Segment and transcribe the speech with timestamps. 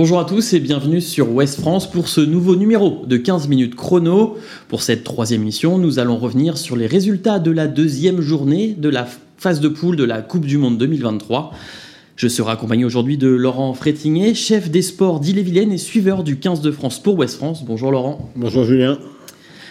[0.00, 3.74] Bonjour à tous et bienvenue sur Ouest France pour ce nouveau numéro de 15 minutes
[3.74, 4.38] chrono.
[4.66, 8.88] Pour cette troisième émission, nous allons revenir sur les résultats de la deuxième journée de
[8.88, 9.06] la
[9.36, 11.52] phase de poule de la Coupe du Monde 2023.
[12.16, 16.62] Je serai accompagné aujourd'hui de Laurent Frétigné, chef des sports d'Ille-et-Vilaine et suiveur du 15
[16.62, 17.62] de France pour Ouest France.
[17.66, 18.30] Bonjour Laurent.
[18.36, 18.98] Bonjour Julien.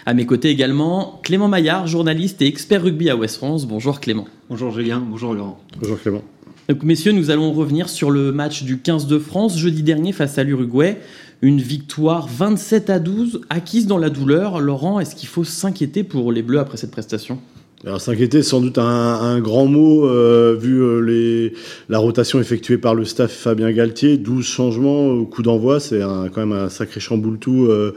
[0.05, 3.65] À mes côtés également, Clément Maillard, journaliste et expert rugby à Ouest France.
[3.65, 4.27] Bonjour Clément.
[4.47, 5.59] Bonjour Julien, bonjour Laurent.
[5.81, 6.21] Bonjour Clément.
[6.69, 10.37] Donc, messieurs, nous allons revenir sur le match du 15 de France jeudi dernier face
[10.37, 10.99] à l'Uruguay.
[11.41, 14.59] Une victoire 27 à 12 acquise dans la douleur.
[14.59, 17.39] Laurent, est-ce qu'il faut s'inquiéter pour les Bleus après cette prestation?
[17.85, 21.49] Alors s'inquiéter, sans doute un, grand mot euh, vu euh,
[21.87, 26.45] la rotation effectuée par le staff Fabien Galtier, 12 changements au coup d'envoi, c'est quand
[26.45, 27.95] même un sacré chamboule-tout euh,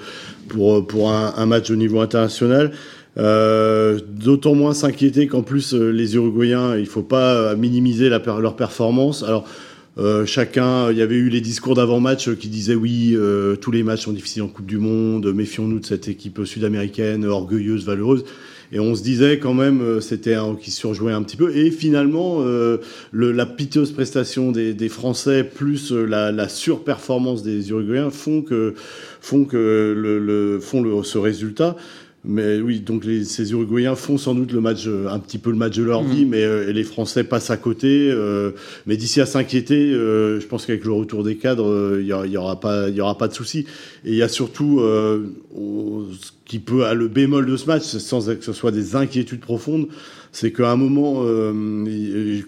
[0.49, 2.73] pour, pour un, un, match au niveau international.
[3.19, 8.57] Euh, d'autant moins s'inquiéter qu'en plus euh, les Uruguayens, il faut pas minimiser la, leur
[8.57, 9.23] performance.
[9.23, 9.47] Alors
[9.99, 13.83] euh, chacun, il y avait eu les discours d'avant-match qui disaient oui, euh, tous les
[13.83, 18.25] matchs sont difficiles en Coupe du Monde, méfions-nous de cette équipe sud-américaine, orgueilleuse, valeureuse.
[18.75, 21.55] Et on se disait quand même, c'était un qui surjouait un petit peu.
[21.55, 22.79] Et finalement, euh,
[23.11, 28.73] le, la piteuse prestation des, des Français plus la, la, surperformance des Uruguayens font que
[29.21, 31.77] font que le, le font le, ce résultat.
[32.25, 35.51] Mais oui, donc les, ces Uruguayens font sans doute le match, euh, un petit peu
[35.51, 36.11] le match de leur mmh.
[36.13, 38.11] vie, mais euh, les Français passent à côté.
[38.13, 38.53] Euh,
[38.87, 42.37] mais d'ici à s'inquiéter, euh, je pense qu'avec le retour des cadres, il y, y,
[42.37, 43.67] aura pas, il y aura pas de souci.
[44.05, 48.25] Et il y a surtout ce qui peut, à le bémol de ce match, sans
[48.27, 49.89] que ce soit des inquiétudes profondes,
[50.31, 51.25] c'est qu'à un moment,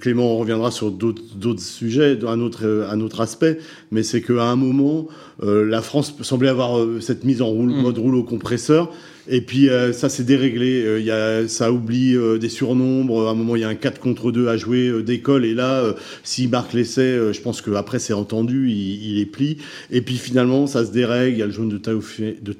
[0.00, 3.58] Clément reviendra sur d'autres sujets, un autre, un autre aspect,
[3.90, 5.08] mais c'est qu'à un moment,
[5.42, 7.82] la France semblait avoir cette mise en roule, mmh.
[7.82, 8.92] mode rouleau compresseur.
[9.26, 10.82] Et puis euh, ça s'est déréglé.
[10.84, 13.28] Euh, y a, ça oublie euh, des surnombres.
[13.28, 15.44] À un moment, il y a un 4 contre 2 à jouer euh, d'école.
[15.44, 18.70] Et là, euh, s'il marque l'essai, je pense qu'après, c'est entendu.
[18.70, 19.58] Il, il, est pli.
[19.90, 21.36] Et puis finalement, ça se dérègle.
[21.36, 22.54] Il y a le jaune de Taoufé, de.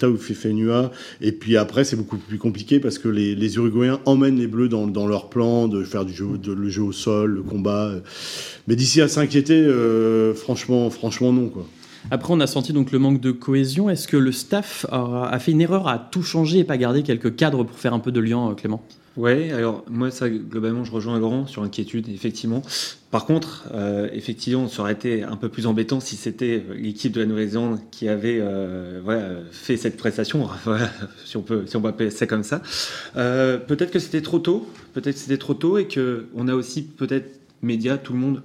[1.21, 4.69] Et puis après, c'est beaucoup plus compliqué parce que les, les Uruguayens emmènent les Bleus
[4.69, 7.93] dans, dans, leur plan de faire du jeu, de, le jeu au sol, le combat.
[8.69, 9.67] Mais d'ici à s'inquiéter,
[10.35, 11.49] franchement, franchement non.
[11.49, 11.67] Quoi.
[12.11, 13.89] Après, on a senti donc le manque de cohésion.
[13.91, 17.37] Est-ce que le staff a, fait une erreur à tout changer et pas garder quelques
[17.37, 18.83] cadres pour faire un peu de lien, euh, Clément?
[19.17, 22.63] Ouais, alors moi, ça, globalement, je rejoins Laurent sur l'inquiétude, effectivement.
[23.13, 27.21] Par contre, euh, effectivement, ça aurait été un peu plus embêtant si c'était l'équipe de
[27.21, 30.49] la Nouvelle-Zélande qui avait euh, fait cette prestation,
[31.25, 32.61] si on peut, si on peut appeler ça comme ça.
[33.17, 36.55] Euh, peut-être que c'était trop tôt, peut-être que c'était trop tôt et que on a
[36.55, 38.43] aussi peut-être médias, tout le monde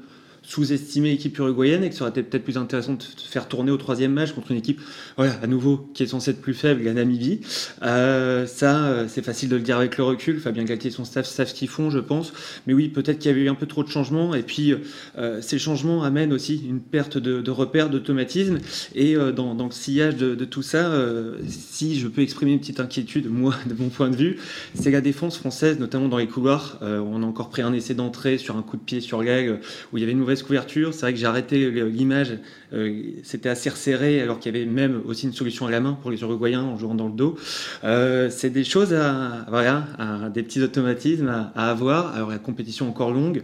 [0.50, 3.78] sous-estimer l'équipe uruguayenne et que ça aurait été peut-être plus intéressant de faire tourner au
[3.78, 4.82] troisième match contre une équipe,
[5.16, 7.42] voilà, à nouveau, qui est censée être plus faible, la Namibie.
[7.84, 10.40] Euh, ça, euh, c'est facile de le dire avec le recul.
[10.40, 12.34] Fabien Galtier et son staff savent ce qu'ils font, je pense.
[12.66, 14.34] Mais oui, peut-être qu'il y avait eu un peu trop de changements.
[14.34, 14.74] Et puis,
[15.20, 18.58] euh, ces changements amènent aussi une perte de, de repères, d'automatisme.
[18.96, 22.54] Et euh, dans, dans, le sillage de, de tout ça, euh, si je peux exprimer
[22.54, 24.38] une petite inquiétude, moi, de mon point de vue,
[24.74, 26.80] c'est la défense française, notamment dans les couloirs.
[26.81, 29.60] on a encore pris un essai d'entrée sur un coup de pied sur l'aile
[29.94, 30.94] où il y avait une mauvaise couverture.
[30.94, 32.38] C'est vrai que j'ai arrêté l'image.
[32.74, 35.98] Euh, c'était assez resserré, alors qu'il y avait même aussi une solution à la main
[36.02, 37.38] pour les Uruguayens en jouant dans le dos.
[37.84, 39.86] Euh, c'est des choses à, voilà,
[40.34, 42.16] des petits automatismes à, avoir.
[42.16, 43.44] Alors la compétition encore longue.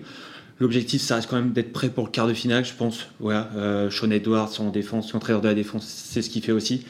[0.60, 3.08] L'objectif, ça reste quand même d'être prêt pour le quart de finale, je pense.
[3.20, 6.86] Voilà, euh, Sean Edwards en défense, l'entraîneur de la défense, c'est ce qu'il fait aussi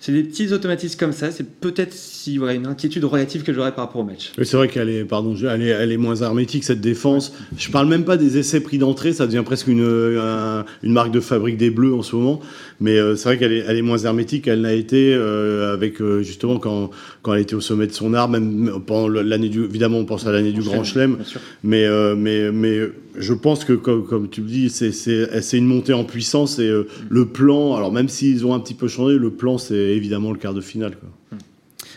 [0.00, 1.30] c'est des petits automatismes comme ça.
[1.30, 4.32] C'est peut-être si voilà, une inquiétude relative que j'aurais par rapport au match.
[4.42, 7.34] C'est vrai qu'elle est, pardon, elle est, moins hermétique cette défense.
[7.58, 9.84] Je parle même pas des essais pris d'entrée, ça devient presque une,
[10.18, 12.40] un, une marque de fabrique des Bleus en ce moment.
[12.80, 16.00] Mais euh, c'est vrai qu'elle est, elle est moins hermétique qu'elle n'a été euh, avec
[16.00, 16.90] euh, justement quand,
[17.22, 20.26] quand elle était au sommet de son art, même pendant l'année du, évidemment on pense
[20.26, 21.18] à l'année du Grand Chelem,
[21.62, 21.86] mais
[22.16, 22.80] mais mais
[23.18, 26.70] je pense que comme, comme tu le dis, c'est une montée en puissance et
[27.08, 27.74] le plan.
[27.74, 30.60] Alors même s'ils ont un petit peu changé, le plan c'est évidemment le quart de
[30.60, 30.96] finale.
[30.98, 31.10] Quoi.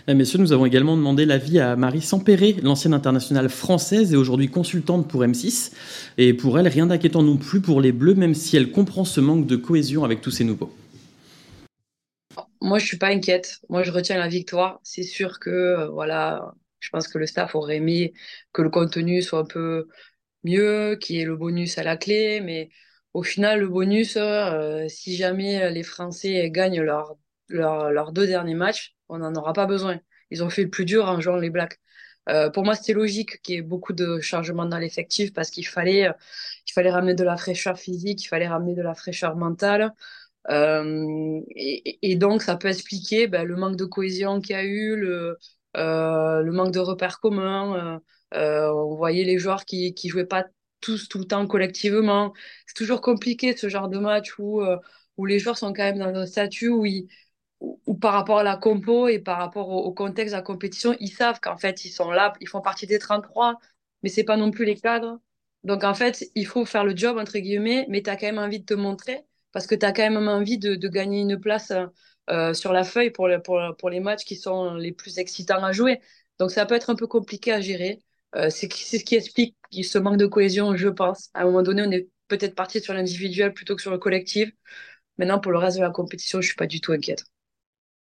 [0.05, 0.11] Mm.
[0.11, 4.49] Eh, messieurs, nous avons également demandé l'avis à Marie Sampéré, l'ancienne internationale française et aujourd'hui
[4.49, 5.73] consultante pour M6.
[6.17, 9.21] Et pour elle, rien d'inquiétant non plus pour les Bleus, même si elle comprend ce
[9.21, 10.73] manque de cohésion avec tous ces nouveaux.
[12.61, 13.59] Moi, je suis pas inquiète.
[13.69, 14.79] Moi, je retiens la victoire.
[14.83, 18.13] C'est sûr que, euh, voilà, je pense que le staff aurait aimé
[18.53, 19.87] que le contenu soit un peu
[20.43, 22.41] mieux, qu'il y ait le bonus à la clé.
[22.41, 22.69] Mais
[23.13, 26.81] au final, le bonus, euh, si jamais les Français gagnent
[27.49, 29.99] leurs leur, deux derniers matchs, on n'en aura pas besoin.
[30.31, 31.79] Ils ont fait le plus dur en jouant les Blacks.
[32.29, 35.67] Euh, pour moi, c'était logique qu'il y ait beaucoup de changements dans l'effectif parce qu'il
[35.67, 36.09] fallait,
[36.67, 39.93] il fallait ramener de la fraîcheur physique, il fallait ramener de la fraîcheur mentale.
[40.49, 44.95] Euh, et, donc, ça peut expliquer ben, le manque de cohésion qu'il y a eu,
[44.95, 45.37] le,
[45.77, 47.99] euh, le manque de repères communs.
[48.33, 50.45] Euh, euh, on voyait les joueurs qui qui jouaient pas
[50.81, 52.33] tous tout le temps collectivement.
[52.67, 54.61] C'est toujours compliqué ce genre de match où
[55.17, 57.07] où les joueurs sont quand même dans un statut où, ils,
[57.63, 61.09] où, par rapport à la compo et par rapport au, contexte de la compétition, ils
[61.09, 63.59] savent qu'en fait, ils sont là, ils font partie des 33,
[64.03, 65.19] mais c'est pas non plus les cadres.
[65.63, 68.39] Donc en fait, il faut faire le job, entre guillemets, mais tu as quand même
[68.39, 71.39] envie de te montrer parce que tu as quand même envie de, de gagner une
[71.39, 71.71] place
[72.29, 75.71] euh, sur la feuille pour, pour, pour, les matchs qui sont les plus excitants à
[75.71, 76.01] jouer.
[76.39, 78.01] Donc ça peut être un peu compliqué à gérer.
[78.35, 81.29] Euh, c'est ce qui explique ce manque de cohésion, je pense.
[81.33, 84.51] À un moment donné, on est peut-être parti sur l'individuel plutôt que sur le collectif.
[85.17, 87.23] Maintenant, pour le reste de la compétition, je suis pas du tout inquiète.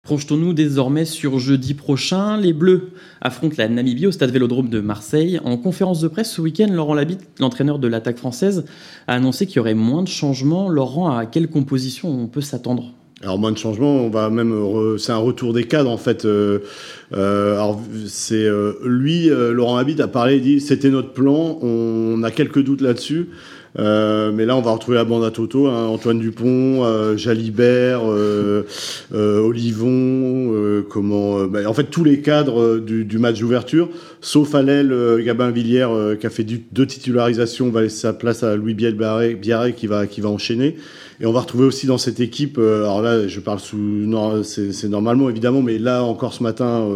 [0.04, 2.36] Projetons-nous désormais sur jeudi prochain.
[2.36, 2.90] Les Bleus
[3.22, 5.40] affrontent la Namibie au stade Vélodrome de Marseille.
[5.44, 8.66] En conférence de presse ce week-end, Laurent Labitte, l'entraîneur de l'attaque française,
[9.06, 10.68] a annoncé qu'il y aurait moins de changements.
[10.68, 12.92] Laurent, à quelle composition on peut s'attendre?
[13.22, 14.54] Alors moins de changements, on va même
[14.98, 16.26] c'est un retour des cadres en fait.
[16.26, 16.58] Euh,
[17.14, 17.72] euh,
[18.06, 22.62] c'est euh, lui, Laurent Habit a parlé, il dit c'était notre plan, on a quelques
[22.62, 23.30] doutes là-dessus.
[23.78, 28.02] Euh, mais là, on va retrouver la bande à Toto, hein, Antoine Dupont, euh, Jalibert,
[28.04, 28.64] euh,
[29.12, 33.88] Olivon, comment, bah, en fait tous les cadres du, match d'ouverture,
[34.20, 38.56] sauf Alel Gabin Villiers qui a fait deux titularisations, on va laisser sa place à
[38.56, 40.76] Louis Biel Biarré qui va qui va enchaîner.
[41.20, 44.10] Et on va retrouver aussi dans cette équipe, alors là je parle sous,
[44.42, 46.88] c'est normalement évidemment, mais là encore ce matin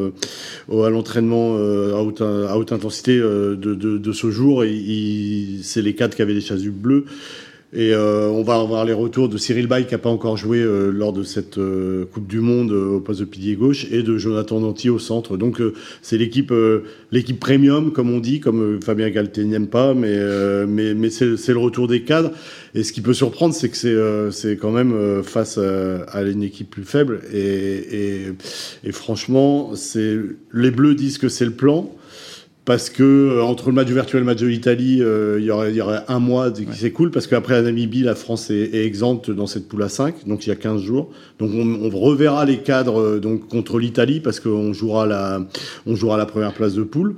[0.71, 4.65] à l'entraînement à, haute, à haute intensité de, ce jour,
[5.63, 7.05] c'est les cadres qui avaient des chasses bleu.
[7.75, 10.59] Et euh, on va avoir les retours de Cyril Bay qui n'a pas encore joué
[10.59, 14.17] euh, lors de cette euh, Coupe du Monde au poste de pilier gauche et de
[14.17, 15.37] Jonathan Danty au centre.
[15.37, 15.61] Donc
[16.01, 16.53] c'est l'équipe
[17.13, 20.17] l'équipe premium comme on dit, comme Fabien Galté n'aime pas, mais
[20.67, 22.31] mais, mais c'est le retour des cadres.
[22.75, 23.97] Et ce qui peut surprendre, c'est que c'est
[24.31, 27.21] c'est quand même face à, une équipe plus faible.
[27.33, 28.27] Et, et,
[28.85, 30.17] et franchement, c'est
[30.55, 31.91] les Bleus disent que c'est le plan
[32.69, 35.47] parce que euh, entre le match du virtuel et le match de l'Italie, euh, il,
[35.47, 38.75] y aurait, y aurait un mois qui s'écoule, parce qu'après la Namibie, la France est,
[38.75, 41.09] est, exempte dans cette poule à 5, donc il y a 15 jours.
[41.39, 45.41] Donc on, on reverra les cadres euh, donc contre l'Italie, parce qu'on jouera la,
[45.87, 47.15] on jouera la première place de poule.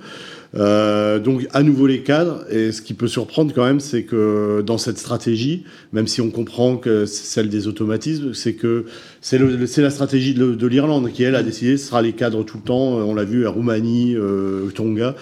[0.57, 2.45] Euh, donc à nouveau les cadres.
[2.51, 6.31] Et ce qui peut surprendre quand même, c'est que dans cette stratégie, même si on
[6.31, 8.87] comprend que c'est celle des automatismes, c'est que
[9.21, 9.39] c'est
[9.79, 12.65] la stratégie de, de l'Irlande qui elle a décidé ce sera les cadres tout le
[12.65, 12.95] temps.
[12.95, 15.15] On l'a vu à Roumanie, euh, Tonga.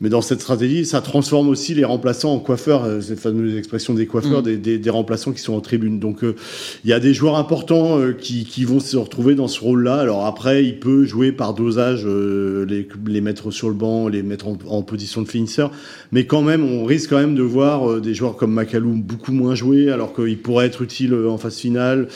[0.00, 3.94] Mais dans cette stratégie, ça transforme aussi les remplaçants en coiffeurs, euh, cette fameuse expression
[3.94, 4.56] des coiffeurs, mm.
[4.56, 5.98] des, des, remplaçants qui sont en tribune.
[5.98, 6.36] Donc euh,
[6.84, 9.96] il y a des joueurs importants euh, qui, qui, vont se retrouver dans ce rôle-là.
[9.96, 14.46] Alors après, il peut jouer par dosage, les, les, mettre sur le banc, les mettre
[14.48, 15.72] en, position de finisseur.
[16.12, 19.54] Mais quand même, on risque quand même de voir des joueurs comme Macalou beaucoup moins
[19.54, 22.08] jouer, alors qu'il pourrait être utile en phase finale.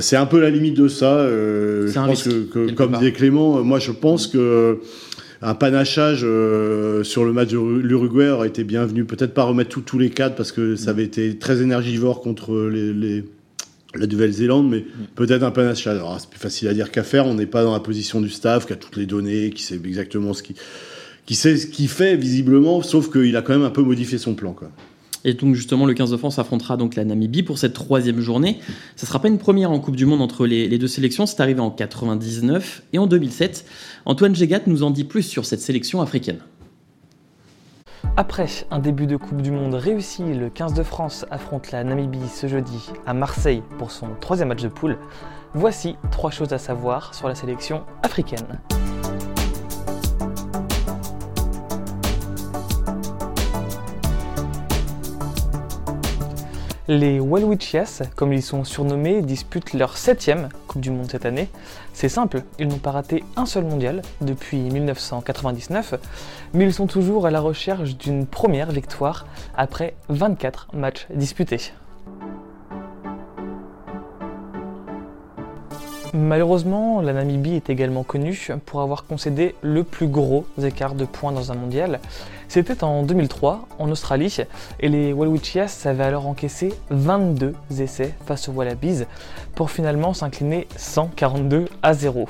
[0.00, 1.26] C'est un peu la limite de ça.
[1.26, 4.78] je pense que, que comme disait Clément, moi je pense que
[5.40, 9.04] un panachage euh, sur le match de l'Uruguay aurait été bienvenu.
[9.04, 13.24] Peut-être pas remettre tous les cadres parce que ça avait été très énergivore contre les,
[13.94, 15.96] la Nouvelle-Zélande, mais peut-être un panachage.
[15.96, 17.26] Alors c'est plus facile à dire qu'à faire.
[17.26, 19.76] On n'est pas dans la position du staff qui a toutes les données, qui sait
[19.76, 20.54] exactement ce qui,
[21.26, 24.34] qui sait ce qu'il fait visiblement, sauf qu'il a quand même un peu modifié son
[24.34, 24.52] plan.
[24.52, 24.70] Quoi.
[25.24, 28.60] Et donc justement, le 15 de France affrontera donc la Namibie pour cette troisième journée.
[28.96, 31.60] Ça sera pas une première en Coupe du Monde entre les, deux sélections, c'est arrivé
[31.60, 33.64] en 99 et en 2007.
[34.04, 36.38] Antoine Gégat nous en dit plus sur cette sélection africaine.
[38.16, 42.28] Après un début de Coupe du Monde réussi, le 15 de France affronte la Namibie
[42.32, 44.98] ce jeudi à Marseille pour son troisième match de poule.
[45.54, 48.58] Voici trois choses à savoir sur la sélection africaine.
[56.90, 61.50] Les Welwichias, comme ils sont surnommés, disputent leur septième Coupe du Monde cette année.
[61.92, 65.96] C'est simple, ils n'ont pas raté un seul mondial depuis 1999,
[66.54, 71.72] mais ils sont toujours à la recherche d'une première victoire après 24 matchs disputés.
[76.14, 81.32] Malheureusement, la Namibie est également connue pour avoir concédé le plus gros écart de points
[81.32, 82.00] dans un mondial.
[82.48, 84.38] C'était en 2003 en Australie
[84.80, 89.04] et les Walwichias avaient alors encaissé 22 essais face aux Wallabies
[89.54, 92.26] pour finalement s'incliner 142 à 0.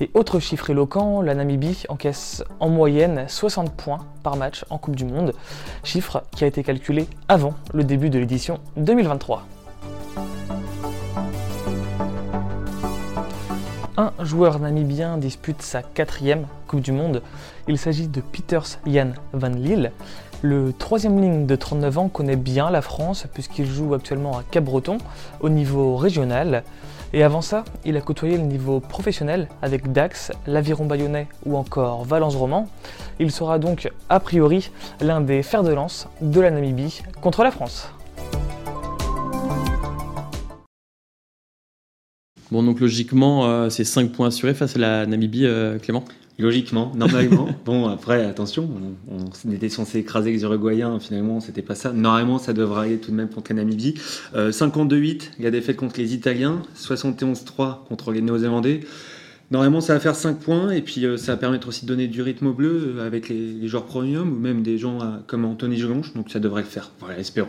[0.00, 4.96] Et autre chiffre éloquent, la Namibie encaisse en moyenne 60 points par match en Coupe
[4.96, 5.34] du Monde,
[5.84, 9.44] chiffre qui a été calculé avant le début de l'édition 2023.
[13.96, 17.22] Un joueur namibien dispute sa quatrième Coupe du Monde.
[17.68, 19.92] Il s'agit de Peters Jan Van Lille.
[20.42, 24.98] Le troisième ligne de 39 ans connaît bien la France puisqu'il joue actuellement à Cap-Breton
[25.40, 26.64] au niveau régional.
[27.12, 32.04] Et avant ça, il a côtoyé le niveau professionnel avec Dax, l'Aviron Bayonnais ou encore
[32.04, 32.66] Valence Roman.
[33.20, 37.52] Il sera donc a priori l'un des fers de lance de la Namibie contre la
[37.52, 37.88] France.
[42.54, 45.44] Bon, donc logiquement, c'est 5 points assurés face à la Namibie,
[45.82, 46.04] Clément
[46.38, 47.48] Logiquement, normalement.
[47.64, 48.70] bon, après, attention,
[49.08, 51.92] on, était censé écraser les Uruguayens, finalement, c'était pas ça.
[51.92, 53.94] Normalement, ça devrait aller tout de même contre la Namibie.
[54.36, 58.82] 52-8, la défaite contre les Italiens, 71-3 contre les Néo-Zélandais.
[59.50, 62.08] Normalement, ça va faire 5 points et puis euh, ça va permettre aussi de donner
[62.08, 65.44] du rythme au bleu euh, avec les, joueurs premium ou même des gens euh, comme
[65.44, 66.14] Anthony Gelonche.
[66.14, 66.90] Donc ça devrait le faire.
[67.00, 67.48] Voilà, espérons.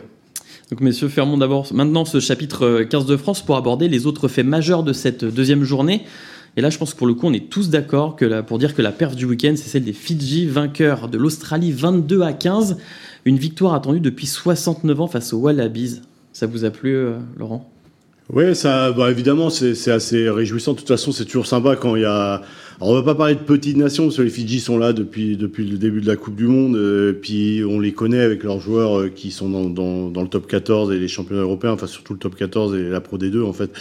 [0.72, 4.46] Donc messieurs, fermons d'abord maintenant ce chapitre 15 de France pour aborder les autres faits
[4.46, 6.04] majeurs de cette deuxième journée.
[6.58, 8.16] Et là, je pense que pour le coup, on est tous d'accord
[8.48, 12.22] pour dire que la perf du week-end, c'est celle des Fidji, vainqueurs de l'Australie 22
[12.22, 12.78] à 15.
[13.26, 16.02] Une victoire attendue depuis 69 ans face aux Wallabies.
[16.32, 16.98] Ça vous a plu,
[17.38, 17.70] Laurent?
[18.34, 20.74] Oui, ça, bah, évidemment, c'est assez réjouissant.
[20.74, 22.42] De toute façon, c'est toujours sympa quand il y a.
[22.82, 25.38] Alors, on va pas parler de petites nations, parce que les Fidji sont là depuis,
[25.38, 28.60] depuis le début de la Coupe du Monde, euh, puis on les connaît avec leurs
[28.60, 31.88] joueurs euh, qui sont dans, dans, dans, le top 14 et les championnats européens, enfin
[31.88, 33.72] surtout le top 14 et la Pro D2 en fait.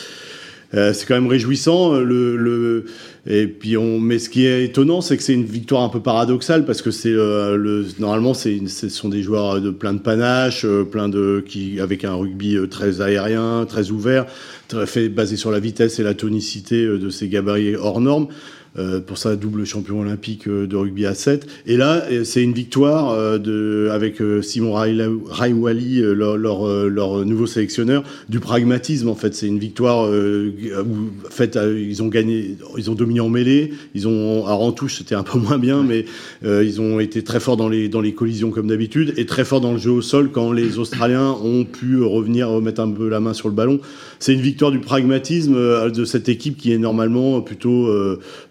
[0.74, 2.00] Euh, c'est quand même réjouissant.
[2.00, 2.84] Le, le,
[3.26, 6.00] et puis on, mais ce qui est étonnant, c'est que c'est une victoire un peu
[6.00, 10.00] paradoxale parce que c'est euh, le, normalement c'est, ce sont des joueurs de plein de
[10.00, 14.26] panache, euh, plein de qui avec un rugby très aérien, très ouvert,
[14.68, 18.28] très fait basé sur la vitesse et la tonicité de ces gabarits hors normes.
[18.76, 21.46] Euh, pour sa double champion olympique euh, de rugby à 7.
[21.64, 28.02] Et là, euh, c'est une victoire de, avec Simon Raiwali, leur, leur, leur, nouveau sélectionneur,
[28.28, 29.32] du pragmatisme en fait.
[29.34, 34.08] C'est une victoire où, en fait, ils ont gagné, ils ont dominé en mêlée, ils
[34.08, 36.06] ont, à en touche, c'était un peu moins bien, mais
[36.42, 39.60] ils ont été très forts dans les, dans les collisions comme d'habitude et très forts
[39.60, 43.20] dans le jeu au sol quand les Australiens ont pu revenir remettre un peu la
[43.20, 43.80] main sur le ballon.
[44.18, 47.88] C'est une victoire du pragmatisme de cette équipe qui est normalement plutôt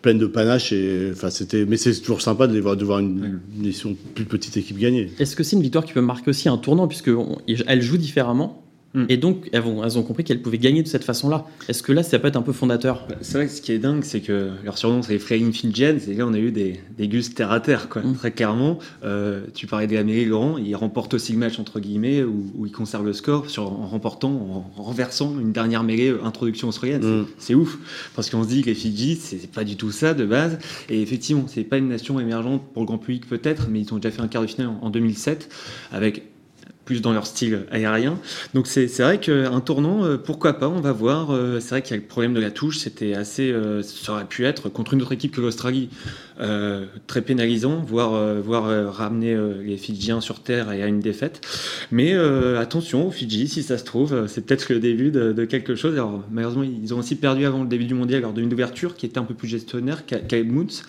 [0.02, 0.72] pleine de panache.
[0.72, 4.26] Et, enfin, c'était, mais c'est toujours sympa de, les voir, de voir une, une, plus
[4.26, 5.12] petite équipe gagner.
[5.20, 7.12] Est-ce que c'est une victoire qui peut marquer aussi un tournant, puisque
[7.68, 8.63] elle joue différemment
[8.94, 9.06] Mm.
[9.10, 11.46] Et donc, elles, elles ont compris qu'elles pouvaient gagner de cette façon-là.
[11.68, 13.06] Est-ce que là, ça peut être un peu fondateur?
[13.10, 15.52] Bah, C'est vrai que ce qui est dingue, c'est que leur surnom, c'est les Flying
[15.52, 18.02] Fingens, et là, on a eu des, des gus terre à terre, quoi.
[18.02, 18.16] Mm.
[18.16, 18.80] Très clairement.
[19.04, 22.52] Euh, tu parlais de la mairie, Laurent, ils remportent aussi le match, entre guillemets, où,
[22.56, 24.30] où ils conservent le score sur, en remportant,
[24.78, 27.22] en renversant une dernière mêlée euh, introduction australienne.
[27.22, 27.26] Mm.
[27.38, 27.78] C'est ouf.
[28.16, 30.60] Parce qu'on se dit que les Fidji, c'est pas du tout ça de base.
[30.90, 33.98] Et effectivement, c'est pas une nation émergente pour le grand public peut-être, mais ils ont
[33.98, 35.50] déjà fait un quart de finale en 2007
[35.92, 36.33] avec
[36.86, 38.20] plus dans leur style aérien.
[38.54, 41.32] Donc c'est vrai qu'un tournant, euh, pourquoi pas, on va voir.
[41.32, 44.14] Euh, c'est vrai qu'il y a le problème de la touche, c'était assez, euh, ça
[44.14, 45.90] aurait pu être contre une autre équipe que l'Australie,
[47.08, 51.42] très pénalisant, voire, voire ramener les Fidjiens sur terre et à une défaite.
[51.92, 52.14] Mais
[52.58, 55.94] attention aux Fidji, si ça se trouve, c'est peut-être le début de, quelque chose.
[55.94, 59.06] Alors malheureusement, ils ont aussi perdu avant le début du mondial leur demi d'ouverture, qui
[59.06, 60.82] était un peu plus gestionnaire, Caleb Moons.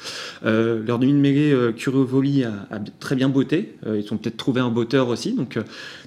[0.42, 2.08] leur demi de mêlée, Curio
[2.44, 3.76] a, a, très bien botté.
[3.86, 5.58] ils ont peut-être trouvé un botteur aussi, donc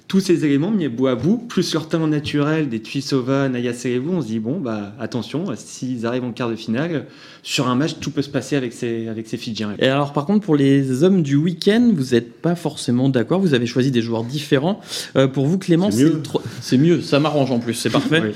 [0.08, 4.14] tous ces éléments mis bout à bout, plus leur talent naturel des Tuisova, Naya Serevou,
[4.14, 7.04] on se dit bon, bah attention, s'ils arrivent en quart de finale,
[7.42, 9.74] sur un match, tout peut se passer avec ces, avec ces Fidjiens.
[9.78, 13.52] Et alors, par contre, pour les hommes du week-end, vous n'êtes pas forcément d'accord, vous
[13.52, 14.80] avez choisi des joueurs différents.
[15.16, 16.96] Euh, pour vous, Clément, c'est mieux.
[16.96, 18.32] mieux, ça m'arrange en plus, c'est parfait.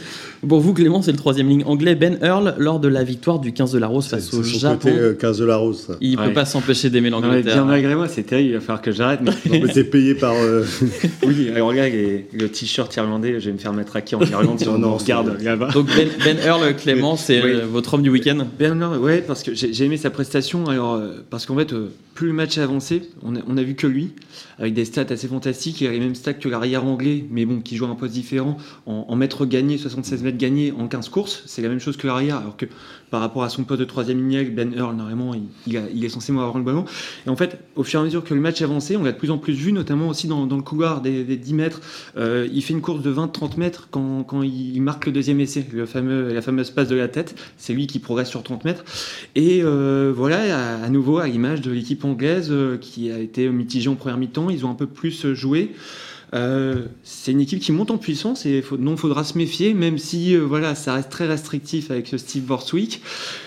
[0.47, 3.53] Pour vous, Clément, c'est le troisième ligne anglais Ben Earl lors de la victoire du
[3.53, 4.91] 15 de la Rose face au Japon.
[4.91, 5.85] Côté, 15 euh, de la Rose.
[5.87, 5.95] Ça.
[6.01, 7.55] Il ne peut pas s'empêcher d'aimer l'Angleterre.
[7.55, 9.21] Bien malgré moi, c'est terrible, il va falloir que j'arrête.
[9.23, 9.63] Mais...
[9.73, 10.35] c'est payé par.
[10.35, 10.65] Euh,
[11.27, 14.83] oui, alors regarde, le t-shirt irlandais, je vais me faire matraquer en Irlande si on
[14.83, 15.69] en regarde là-bas.
[15.73, 18.45] Donc Ben, ben Earl, Clément, c'est euh, votre homme du week-end?
[18.59, 20.67] Ben Earl, ouais, parce que j'ai aimé sa prestation.
[20.67, 21.73] Alors, parce qu'en fait,
[22.15, 24.13] plus le match a avancé, on a, on a vu que lui,
[24.59, 27.77] avec des stats assez fantastiques, a les mêmes stats que l'arrière anglais, mais bon, qui
[27.77, 31.69] joue un poste différent, en, mètres gagnés, 76 mètres gagnés en 15 course, c'est la
[31.69, 32.67] même chose que l'arrière, alors que
[33.11, 35.33] par rapport à son poste de troisième ligne, Ben Earl, normalement,
[35.67, 36.87] il, est censé avoir le ballon.
[37.27, 39.19] Et en fait, au fur et à mesure que le match avançait, on l'a de
[39.19, 41.83] plus en plus vu, notamment aussi dans, le couloir des, 10 mètres.
[42.17, 45.67] Euh, il fait une course de 20-30 mètres quand, quand, il marque le deuxième essai,
[45.75, 47.39] le fameux, la fameuse passe de la tête.
[47.59, 48.85] C'est lui qui progresse sur 30 mètres.
[49.35, 53.89] Et euh, voilà, à, nouveau, à l'image de l'équipe anglaise euh, qui a été mitigée
[53.89, 55.73] en première mi-temps, ils ont un peu plus joué.
[56.35, 59.99] Euh, c'est une équipe qui monte en puissance et faut, non, faudra se méfier, même
[59.99, 63.03] si euh, voilà, ça reste très restrictif avec ce Steve Borswick.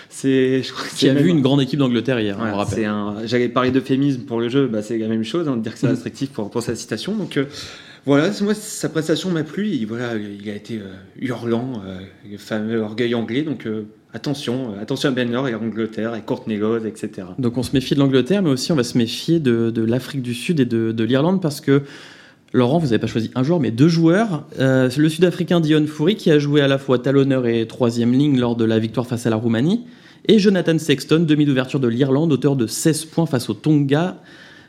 [0.08, 2.88] C'est, je crois que qui a vu une grande équipe d'Angleterre hier, on rappelle.
[3.24, 5.78] J'allais parler d'euphémisme pour le jeu, bah, c'est la même chose, hein, de dire que
[5.78, 5.90] c'est mm.
[5.90, 7.16] restrictif pour, pour sa citation.
[7.16, 7.46] Donc euh,
[8.04, 9.68] voilà, moi sa prestation m'a plu.
[9.70, 10.80] Et, voilà, il a été
[11.20, 11.82] hurlant,
[12.30, 13.42] le fameux orgueil anglais.
[13.42, 13.66] Donc
[14.14, 17.28] attention, attention à Ben et à l'Angleterre, et Courtney Lawes, etc.
[17.38, 20.34] Donc on se méfie de l'Angleterre, mais aussi on va se méfier de, l'Afrique du
[20.34, 21.82] Sud et de, de l'Irlande parce que
[22.52, 24.44] Laurent, vous n'avez pas choisi un joueur, mais deux joueurs.
[24.60, 28.38] Euh, le Sud-Africain Dion Foury, qui a joué à la fois talonneur et troisième ligne
[28.38, 29.84] lors de la victoire face à la Roumanie.
[30.26, 34.16] Et Jonathan Sexton, demi d'ouverture de l'Irlande, auteur de 16 points face au Tonga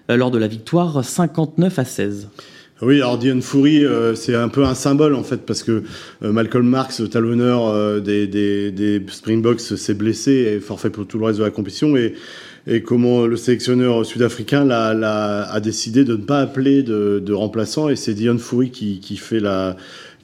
[0.09, 2.29] euh, lors de la victoire 59 à 16.
[2.83, 5.81] Oui, alors Dion Fury, euh, c'est un peu un symbole en fait, parce que
[6.23, 11.07] euh, Malcolm Marx, le talonneur euh, des, des, des Springboks, s'est blessé et forfait pour
[11.07, 11.97] tout le reste de la compétition.
[11.97, 12.13] Et,
[12.67, 17.33] et comment le sélectionneur sud-africain l'a, l'a, a décidé de ne pas appeler de, de
[17.33, 19.75] remplaçant, et c'est Dion Fury qui, qui fait la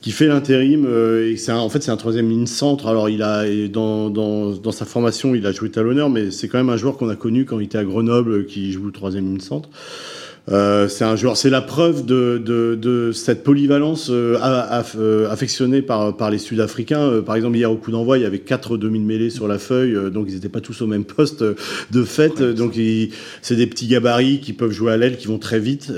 [0.02, 2.88] qui fait l'intérim et c'est en fait c'est un troisième ligne centre.
[2.88, 6.58] Alors il a dans, dans, dans sa formation il a joué talonneur mais c'est quand
[6.58, 9.40] même un joueur qu'on a connu quand il était à Grenoble qui joue troisième ligne
[9.40, 9.70] centre
[10.52, 14.38] euh, c'est un joueur, c'est la preuve de, de, de cette polyvalence euh,
[14.98, 17.00] euh affectionnée par, par les Sud-Africains.
[17.00, 19.98] Euh, par exemple, hier au coup d'envoi, il y avait quatre demi-mêlées sur la feuille,
[20.12, 22.42] donc ils n'étaient pas tous au même poste de fait.
[22.42, 22.78] donc
[23.42, 25.92] c'est des petits gabarits qui peuvent jouer à l'aile, qui vont très vite.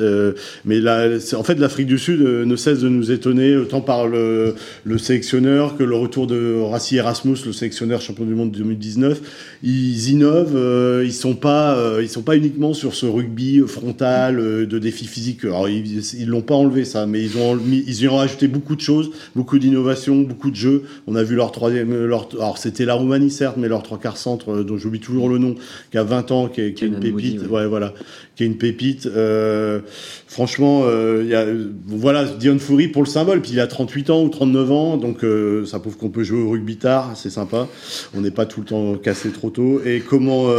[0.64, 4.54] mais là, en fait, l'Afrique du Sud ne cesse de nous étonner autant par le,
[4.84, 9.22] le sélectionneur que le retour de Rassi Erasmus, le sélectionneur champion du monde 2019.
[9.64, 14.80] Ils innovent, ils sont pas, ils sont pas uniquement sur ce rugby frontal euh, de
[14.80, 15.46] défis physiques.
[15.46, 18.82] Alors, ils l'ont pas enlevé ça, mais ils ont ils y ont rajouté beaucoup de
[18.82, 20.84] choses, beaucoup d'innovations, beaucoup de jeux.
[21.08, 24.00] On a vu leur troisième, euh, leur, alors c'était la Roumanie certes, mais leur trois
[24.00, 25.56] quarts centre, euh, dont j'oublie toujours le nom,
[25.92, 27.68] qui a 20 ans, qui est, qui est une pépite, ouais.
[27.68, 27.94] voilà,
[28.36, 29.06] qui est une pépite.
[29.06, 29.80] Euh,
[30.28, 31.46] franchement, euh, y a,
[31.88, 33.42] voilà, Dion Fury pour le symbole.
[33.42, 36.42] Puis il a 38 ans ou 39 ans, donc euh, ça prouve qu'on peut jouer
[36.42, 37.68] au rugby tard, c'est sympa.
[38.16, 39.82] On n'est pas tout le temps cassé trop tôt.
[39.86, 40.50] Et comment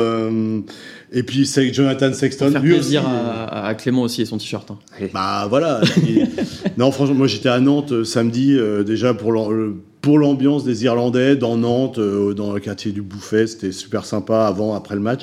[1.16, 2.52] et puis c'est Jonathan Sexton.
[2.52, 4.70] Faire lui plaisir aussi, à, à, Clément aussi et son t-shirt.
[4.70, 4.78] Hein.
[5.14, 5.80] Bah voilà.
[6.76, 9.32] non, franchement, moi j'étais à Nantes euh, samedi euh, déjà pour
[10.02, 14.46] pour l'ambiance des Irlandais dans Nantes, euh, dans le quartier du Bouffet, c'était super sympa
[14.46, 15.22] avant, après le match.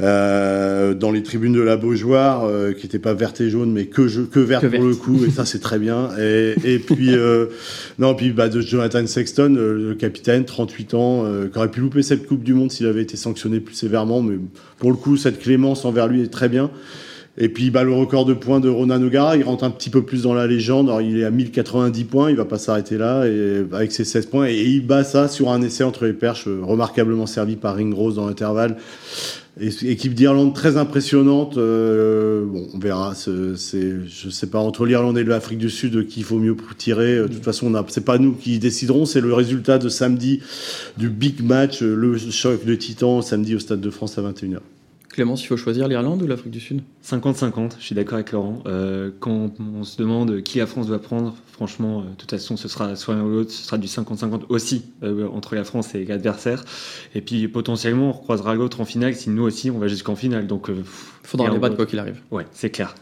[0.00, 3.86] Euh, dans les tribunes de la Beaujoire, euh, qui n'étaient pas vertes et jaunes, mais
[3.86, 6.10] que, je, que vertes pour le coup, et ça c'est très bien.
[6.20, 7.46] Et, et puis, euh,
[7.98, 11.80] non, puis bah, de Jonathan Sexton, euh, le capitaine, 38 ans, euh, qui aurait pu
[11.80, 14.36] louper cette Coupe du Monde s'il avait été sanctionné plus sévèrement, mais
[14.78, 16.70] pour le coup, cette clémence envers lui est très bien.
[17.40, 20.02] Et puis bah, le record de points de Ronan O'Gara, il rentre un petit peu
[20.02, 20.88] plus dans la légende.
[20.88, 24.26] Alors, il est à 1090 points, il va pas s'arrêter là et, avec ses 16
[24.26, 24.48] points.
[24.48, 28.26] Et, il bat ça sur un essai entre les perches, remarquablement servi par Ringrose dans
[28.26, 28.76] l'intervalle.
[29.60, 31.56] Équipe d'Irlande très impressionnante.
[31.56, 33.14] Euh, bon, on verra.
[33.14, 37.16] C'est, je sais pas entre l'Irlande et l'Afrique du Sud qui il faut mieux tirer.
[37.16, 39.04] De toute façon, c'est pas nous qui déciderons.
[39.04, 40.40] C'est le résultat de samedi
[40.96, 44.60] du big match, le choc de Titan samedi au Stade de France à 21h.
[45.18, 46.80] Clémence, il faut choisir l'Irlande ou l'Afrique du Sud?
[47.04, 48.62] 50-50, je suis d'accord avec Laurent.
[48.66, 52.56] Euh, quand on se demande qui la France doit prendre, franchement, euh, de toute façon,
[52.56, 55.92] ce sera soit l'un ou l'autre, ce sera du 50-50 aussi euh, entre la France
[55.96, 56.64] et l'adversaire.
[57.16, 60.46] Et puis potentiellement, on recroisera l'autre en finale si nous aussi on va jusqu'en finale.
[60.46, 62.20] Donc, il faudra les battre quoi qu'il arrive.
[62.30, 62.94] Ouais, c'est clair.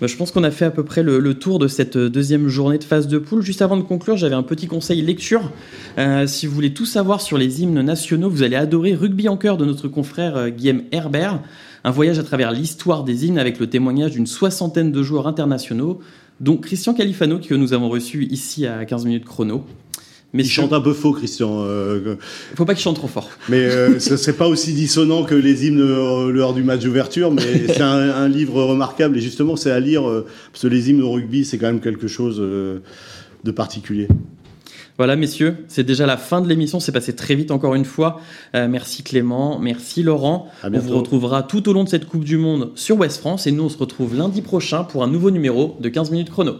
[0.00, 2.78] Bah, je pense qu'on a fait à peu près le, tour de cette deuxième journée
[2.78, 3.42] de phase de poule.
[3.42, 5.50] Juste avant de conclure, j'avais un petit conseil lecture.
[5.98, 9.36] Euh, si vous voulez tout savoir sur les hymnes nationaux, vous allez adorer Rugby en
[9.36, 11.40] cœur de notre confrère euh, Guillaume Herbert.
[11.82, 16.00] Un voyage à travers l'histoire des hymnes avec le témoignage d'une soixantaine de joueurs internationaux,
[16.38, 19.64] dont Christian Califano, que nous avons reçu ici à 15 minutes chrono.
[20.34, 21.62] Mais il chante un peu faux, Christian.
[21.62, 22.16] Euh,
[22.54, 23.30] Faut pas qu'il chante trop fort.
[23.48, 27.30] Mais euh, ce serait pas aussi dissonant que les hymnes euh, lors du match d'ouverture,
[27.30, 30.90] mais c'est un, un, livre remarquable et justement c'est à lire euh, parce que les
[30.90, 32.80] hymnes au rugby c'est quand même quelque chose euh,
[33.44, 34.08] de particulier.
[34.98, 36.80] Voilà, messieurs, c'est déjà la fin de l'émission.
[36.80, 38.20] C'est passé très vite encore une fois.
[38.56, 40.48] Euh, merci Clément, merci Laurent.
[40.64, 43.52] On vous retrouvera tout au long de cette Coupe du Monde sur West France et
[43.52, 46.56] nous on se retrouve lundi prochain pour un nouveau numéro de 15 minutes chrono.